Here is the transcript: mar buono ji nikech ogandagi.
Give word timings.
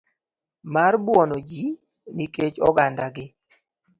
mar 0.73 0.93
buono 1.05 1.37
ji 1.49 1.63
nikech 2.15 2.55
ogandagi. 2.67 3.25